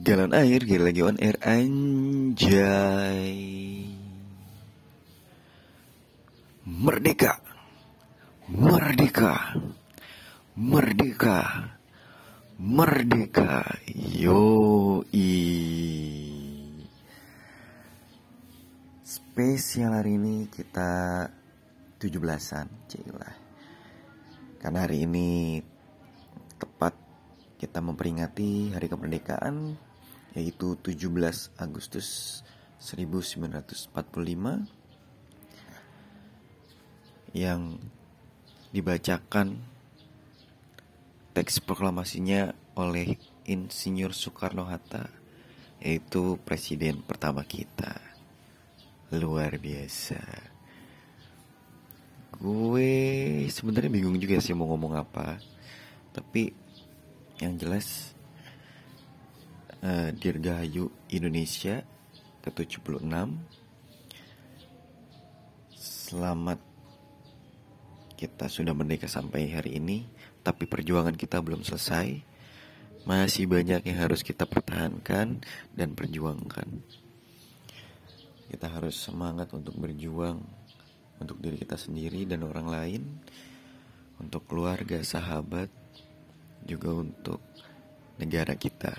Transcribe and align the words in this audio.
Galon 0.00 0.32
air, 0.32 0.64
gila 0.64 0.88
lagi 0.88 1.04
on 1.04 1.20
air 1.20 1.36
anjay. 1.44 3.36
Merdeka. 6.64 7.36
Merdeka. 8.48 9.60
Merdeka. 10.56 11.38
Merdeka. 12.56 13.76
Yoi. 13.92 15.32
Spesial 19.04 19.92
hari 19.92 20.16
ini 20.16 20.48
kita 20.48 21.28
17-an, 22.00 22.88
cilah. 22.88 23.36
Karena 24.64 24.88
hari 24.88 25.04
ini 25.04 25.60
kita 27.58 27.78
memperingati 27.80 28.74
hari 28.74 28.90
kemerdekaan 28.90 29.78
yaitu 30.34 30.74
17 30.82 31.54
Agustus 31.56 32.40
1945 32.82 33.94
yang 37.34 37.78
dibacakan 38.74 39.58
teks 41.34 41.62
proklamasinya 41.62 42.54
oleh 42.78 43.18
Insinyur 43.46 44.14
Soekarno-Hatta 44.14 45.06
yaitu 45.82 46.40
presiden 46.42 47.02
pertama 47.02 47.44
kita. 47.44 47.94
Luar 49.14 49.54
biasa. 49.60 50.18
Gue 52.34 52.90
sebenarnya 53.46 53.90
bingung 53.92 54.18
juga 54.18 54.42
sih 54.42 54.56
mau 54.56 54.66
ngomong 54.70 54.98
apa. 54.98 55.38
Tapi 56.10 56.63
yang 57.42 57.58
jelas 57.58 58.14
uh, 59.82 60.14
Dirgahayu 60.14 60.90
Indonesia 61.10 61.82
ke-76 62.46 63.10
Selamat 65.74 66.60
kita 68.14 68.46
sudah 68.46 68.70
merdeka 68.70 69.10
sampai 69.10 69.50
hari 69.50 69.82
ini 69.82 70.06
Tapi 70.44 70.68
perjuangan 70.68 71.16
kita 71.16 71.40
belum 71.40 71.64
selesai. 71.66 72.36
Masih 73.08 73.50
banyak 73.50 73.84
yang 73.84 73.98
harus 74.00 74.24
kita 74.24 74.48
pertahankan 74.48 75.40
dan 75.72 75.88
perjuangkan. 75.92 76.68
Kita 78.48 78.66
harus 78.70 78.94
semangat 78.94 79.50
untuk 79.50 79.74
berjuang 79.74 80.38
Untuk 81.18 81.42
diri 81.42 81.58
kita 81.58 81.74
sendiri 81.74 82.22
dan 82.28 82.46
orang 82.46 82.68
lain 82.70 83.02
Untuk 84.22 84.46
keluarga, 84.46 85.02
sahabat 85.02 85.83
Juga 86.64 86.90
untuk 86.96 87.40
negara 88.16 88.56
kita. 88.56 88.92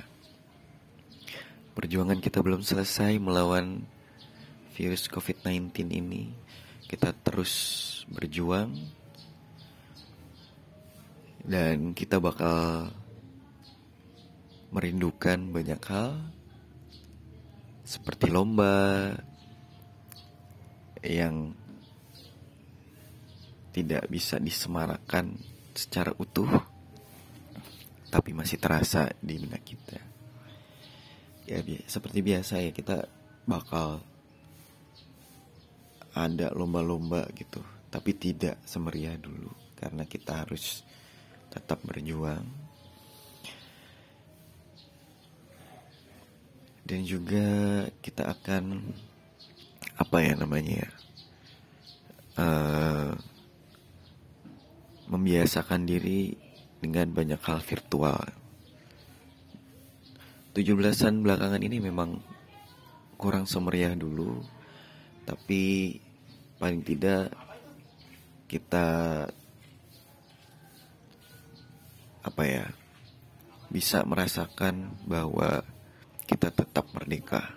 Perjuangan 1.76 2.22
kita 2.24 2.40
belum 2.40 2.64
selesai 2.64 3.20
melawan 3.20 3.84
virus 4.78 5.10
COVID-19 5.12 5.92
ini. 5.92 6.32
Kita 6.86 7.12
terus 7.12 7.54
berjuang. 8.08 8.72
Dan 11.46 11.94
kita 11.94 12.18
bakal 12.18 12.90
merindukan 14.74 15.52
banyak 15.52 15.82
hal. 15.90 16.16
Seperti 17.86 18.34
lomba 18.34 19.14
yang 21.06 21.54
tidak 23.76 24.08
bisa 24.10 24.40
disemarakan 24.42 25.38
secara 25.76 26.16
utuh 26.18 26.75
tapi 28.10 28.32
masih 28.32 28.58
terasa 28.62 29.10
di 29.22 29.40
benak 29.42 29.64
kita. 29.66 30.00
Ya 31.46 31.62
bi 31.62 31.78
seperti 31.86 32.26
biasa 32.26 32.62
ya 32.62 32.72
kita 32.74 33.06
bakal 33.46 34.02
ada 36.16 36.50
lomba-lomba 36.56 37.30
gitu. 37.38 37.62
Tapi 37.92 38.12
tidak 38.18 38.60
semeriah 38.66 39.16
dulu 39.16 39.52
karena 39.78 40.04
kita 40.08 40.44
harus 40.44 40.82
tetap 41.52 41.80
berjuang. 41.86 42.44
Dan 46.86 47.02
juga 47.02 47.48
kita 48.02 48.30
akan 48.30 48.78
apa 49.96 50.18
ya 50.22 50.34
namanya 50.38 50.86
ya 50.86 50.90
uh, 52.40 53.12
membiasakan 55.08 55.88
diri 55.88 56.45
dengan 56.86 57.10
banyak 57.10 57.42
hal 57.42 57.66
virtual. 57.66 58.22
17-an 60.54 61.26
belakangan 61.26 61.66
ini 61.66 61.82
memang 61.82 62.22
kurang 63.18 63.50
semeriah 63.50 63.98
dulu 63.98 64.46
tapi 65.26 65.98
paling 66.62 66.86
tidak 66.86 67.34
kita 68.46 68.88
apa 72.22 72.44
ya 72.46 72.70
bisa 73.74 74.06
merasakan 74.06 74.94
bahwa 75.10 75.66
kita 76.30 76.54
tetap 76.54 76.86
merdeka 76.94 77.50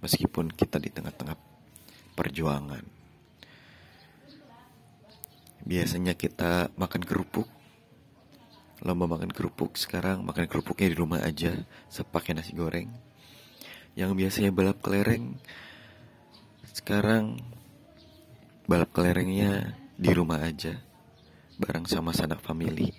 meskipun 0.00 0.48
kita 0.48 0.80
di 0.80 0.88
tengah-tengah 0.88 1.36
perjuangan. 2.16 2.84
Biasanya 5.60 6.16
kita 6.16 6.72
makan 6.80 7.04
kerupuk 7.04 7.59
lomba 8.80 9.04
makan 9.04 9.32
kerupuk 9.32 9.76
sekarang 9.76 10.24
makan 10.24 10.48
kerupuknya 10.48 10.88
di 10.92 10.96
rumah 10.96 11.20
aja 11.20 11.52
sepakai 11.92 12.32
nasi 12.32 12.56
goreng. 12.56 12.88
Yang 13.98 14.10
biasanya 14.16 14.50
balap 14.54 14.78
kelereng 14.80 15.36
sekarang 16.70 17.42
balap 18.70 18.94
kelerengnya 18.94 19.74
di 19.98 20.10
rumah 20.14 20.40
aja 20.40 20.78
bareng 21.60 21.84
sama 21.84 22.14
sanak 22.16 22.40
family 22.40 22.94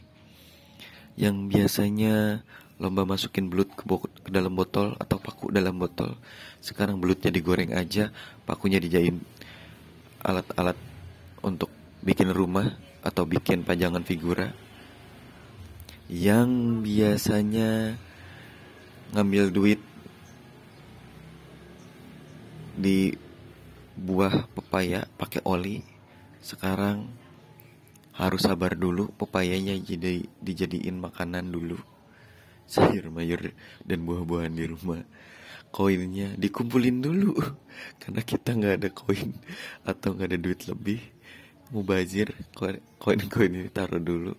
yang 1.18 1.50
biasanya 1.50 2.46
lomba 2.78 3.06
masukin 3.06 3.50
belut 3.50 3.72
ke, 3.74 3.84
ke 4.22 4.30
dalam 4.30 4.54
botol 4.54 4.94
atau 5.02 5.18
paku 5.18 5.50
dalam 5.50 5.80
botol 5.82 6.18
sekarang 6.62 7.02
belutnya 7.02 7.34
digoreng 7.34 7.74
aja 7.74 8.14
pakunya 8.46 8.78
dijahit 8.78 9.18
alat-alat 10.22 10.78
untuk 11.42 11.74
bikin 12.06 12.30
rumah 12.30 12.78
atau 13.02 13.26
bikin 13.26 13.66
pajangan 13.66 14.06
figura 14.06 14.54
yang 16.12 16.84
biasanya 16.84 17.96
ngambil 19.16 19.48
duit 19.48 19.80
di 22.76 23.16
buah 23.96 24.44
pepaya 24.52 25.08
pakai 25.16 25.40
oli 25.48 25.80
sekarang 26.44 27.08
harus 28.12 28.44
sabar 28.44 28.76
dulu 28.76 29.08
pepayanya 29.16 29.72
jadi 29.80 30.28
dijadiin 30.44 31.00
makanan 31.00 31.48
dulu. 31.48 31.80
Sayur 32.72 33.08
mayur 33.08 33.56
dan 33.88 34.04
buah-buahan 34.04 34.52
di 34.52 34.68
rumah. 34.68 35.00
Koinnya 35.72 36.36
dikumpulin 36.36 37.00
dulu 37.00 37.40
karena 38.04 38.20
kita 38.20 38.52
nggak 38.52 38.76
ada 38.84 38.90
koin 38.92 39.32
atau 39.88 40.12
nggak 40.12 40.28
ada 40.28 40.40
duit 40.44 40.60
lebih 40.68 41.00
mubazir 41.72 42.36
koin-koin 43.00 43.52
ini 43.52 43.70
taruh 43.72 44.00
dulu 44.04 44.36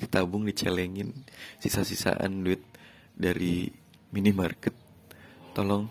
ditabung 0.00 0.48
dicelengin 0.48 1.12
sisa-sisaan 1.60 2.40
duit 2.40 2.64
dari 3.12 3.68
minimarket 4.10 4.72
tolong 5.52 5.86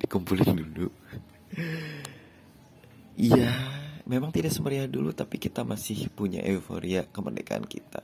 dikumpulin 0.00 0.56
dulu. 0.56 0.88
Iya 3.12 3.52
memang 4.08 4.34
tidak 4.34 4.50
semeriah 4.50 4.88
dulu 4.90 5.14
tapi 5.14 5.38
kita 5.38 5.62
masih 5.62 6.10
punya 6.10 6.42
euforia 6.42 7.06
kemerdekaan 7.06 7.62
kita 7.68 8.02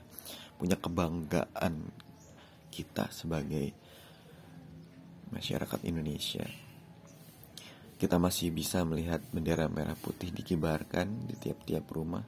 punya 0.55 0.79
kebanggaan 0.79 1.91
kita 2.71 3.11
sebagai 3.11 3.75
masyarakat 5.35 5.81
Indonesia 5.87 6.47
kita 7.99 8.15
masih 8.15 8.55
bisa 8.55 8.87
melihat 8.87 9.19
bendera 9.35 9.67
merah 9.67 9.99
putih 9.99 10.31
dikibarkan 10.31 11.27
di 11.27 11.35
tiap-tiap 11.35 11.83
rumah. 11.91 12.23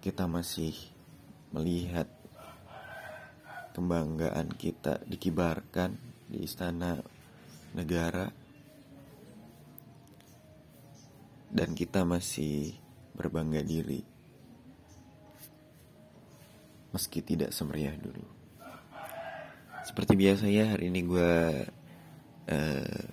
Kita 0.00 0.24
masih 0.24 0.72
melihat 1.52 2.08
kebanggaan 3.76 4.48
kita 4.56 5.04
dikibarkan 5.04 5.92
di 6.24 6.40
istana 6.48 6.96
negara. 7.76 8.32
Dan 11.54 11.76
kita 11.76 12.02
masih 12.02 12.74
berbangga 13.14 13.62
diri 13.62 14.02
meski 16.94 17.26
tidak 17.26 17.50
semeriah 17.50 17.94
dulu. 17.98 18.26
Seperti 19.82 20.14
biasa 20.14 20.46
ya 20.46 20.74
hari 20.74 20.88
ini 20.90 21.02
gue 21.02 21.34
uh, 22.48 23.04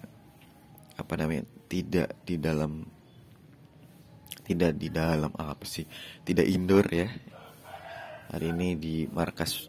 apa 0.98 1.14
namanya 1.18 1.44
tidak 1.72 2.14
di 2.28 2.36
dalam 2.38 2.84
tidak 4.44 4.76
di 4.76 4.92
dalam 4.92 5.32
apa 5.40 5.64
sih 5.64 5.88
tidak 6.28 6.46
indoor 6.48 6.88
ya. 6.92 7.08
Hari 8.32 8.48
ini 8.56 8.80
di 8.80 8.96
markas 9.12 9.68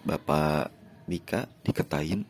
Bapak 0.00 0.72
Dika 1.04 1.44
diketain 1.60 2.24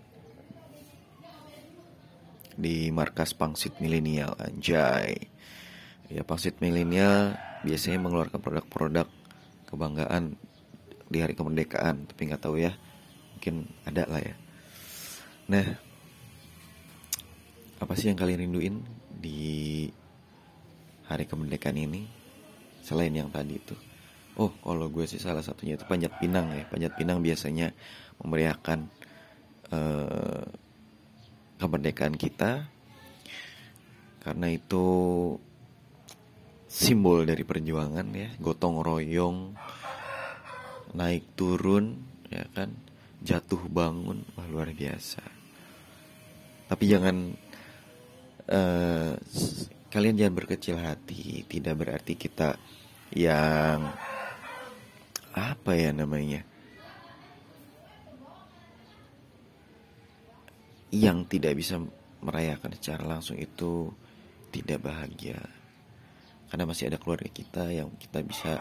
di 2.58 2.90
markas 2.90 3.32
pangsit 3.32 3.78
milenial 3.78 4.34
anjay. 4.38 5.16
Ya 6.10 6.22
pangsit 6.26 6.58
milenial 6.58 7.38
biasanya 7.62 8.02
mengeluarkan 8.02 8.42
produk-produk 8.42 9.08
kebanggaan 9.70 10.36
di 11.08 11.18
hari 11.22 11.32
kemerdekaan 11.38 12.10
tapi 12.10 12.20
nggak 12.28 12.42
tahu 12.42 12.60
ya. 12.60 12.74
Mungkin 13.38 13.70
ada 13.86 14.02
lah 14.06 14.20
ya. 14.20 14.34
Nah 15.48 15.91
apa 17.82 17.98
sih 17.98 18.14
yang 18.14 18.18
kalian 18.18 18.46
rinduin 18.46 18.76
di 19.10 19.90
hari 21.10 21.26
kemerdekaan 21.26 21.74
ini? 21.74 22.06
Selain 22.86 23.10
yang 23.10 23.26
tadi 23.34 23.58
itu. 23.58 23.74
Oh 24.38 24.54
kalau 24.62 24.86
gue 24.86 25.02
sih 25.04 25.18
salah 25.18 25.42
satunya 25.42 25.74
itu 25.74 25.82
panjat 25.90 26.14
pinang 26.22 26.54
ya. 26.54 26.62
Panjat 26.70 26.94
pinang 26.94 27.18
biasanya 27.18 27.74
memeriahkan 28.22 28.86
uh, 29.74 30.46
kemerdekaan 31.58 32.14
kita. 32.14 32.70
Karena 34.22 34.46
itu 34.54 34.86
simbol 36.70 37.26
dari 37.26 37.42
perjuangan 37.42 38.06
ya. 38.14 38.30
Gotong 38.38 38.78
royong 38.78 39.58
naik 40.94 41.34
turun 41.34 41.98
ya 42.30 42.46
kan? 42.54 42.70
Jatuh 43.22 43.66
bangun 43.66 44.22
wah 44.38 44.46
luar 44.46 44.70
biasa. 44.70 45.22
Tapi 46.70 46.84
jangan 46.86 47.34
uh, 48.48 49.14
kalian 49.92 50.16
jangan 50.18 50.34
berkecil 50.34 50.80
hati. 50.80 51.44
Tidak 51.46 51.74
berarti 51.76 52.16
kita 52.16 52.56
yang 53.12 53.92
apa 55.36 55.72
ya 55.76 55.92
namanya? 55.92 56.42
Yang 60.92 61.18
tidak 61.38 61.54
bisa 61.56 61.80
merayakan 62.24 62.72
secara 62.76 63.04
langsung 63.04 63.36
itu 63.36 63.92
tidak 64.52 64.84
bahagia. 64.84 65.40
Karena 66.52 66.68
masih 66.68 66.92
ada 66.92 67.00
keluarga 67.00 67.32
kita 67.32 67.72
yang 67.72 67.88
kita 67.96 68.20
bisa 68.20 68.60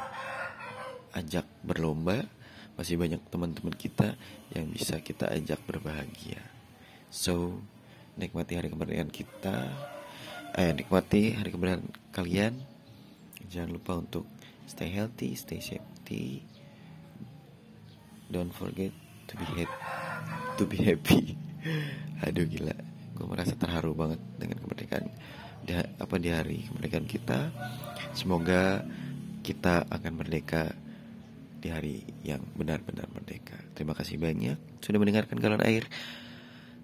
ajak 1.12 1.44
berlomba. 1.64 2.24
Masih 2.80 2.96
banyak 2.96 3.20
teman-teman 3.28 3.76
kita 3.76 4.16
yang 4.56 4.72
bisa 4.72 4.96
kita 5.04 5.28
ajak 5.28 5.60
berbahagia. 5.68 6.40
So 7.12 7.60
nikmati 8.22 8.54
hari 8.54 8.70
kemerdekaan 8.70 9.10
kita. 9.10 9.58
Eh 10.54 10.72
nikmati 10.78 11.34
hari 11.34 11.50
kemerdekaan 11.50 11.90
kalian. 12.14 12.54
Jangan 13.50 13.74
lupa 13.74 13.98
untuk 13.98 14.30
stay 14.70 14.94
healthy 14.94 15.34
stay 15.34 15.58
safety. 15.58 16.46
Don't 18.30 18.54
forget 18.54 18.94
to 19.28 19.34
be 19.36 19.46
happy 19.58 19.92
to 20.56 20.64
be 20.70 20.78
happy. 20.78 21.36
Aduh 22.30 22.46
gila. 22.46 22.78
Gue 23.18 23.26
merasa 23.26 23.58
terharu 23.58 23.98
banget 23.98 24.22
dengan 24.38 24.62
kemerdekaan 24.62 25.06
di, 25.66 25.74
apa 25.78 26.16
di 26.22 26.30
hari 26.30 26.70
kemerdekaan 26.70 27.10
kita. 27.10 27.50
Semoga 28.14 28.86
kita 29.42 29.90
akan 29.90 30.14
merdeka 30.22 30.70
di 31.62 31.70
hari 31.70 32.02
yang 32.26 32.42
benar-benar 32.58 33.10
merdeka. 33.14 33.58
Terima 33.78 33.94
kasih 33.94 34.18
banyak 34.18 34.82
sudah 34.82 34.98
mendengarkan 34.98 35.38
galon 35.38 35.62
air 35.62 35.86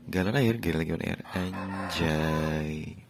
galon 0.08 0.36
air 0.36 0.58
galon 0.66 1.02
air. 1.10 1.20
Anjay 1.42 3.07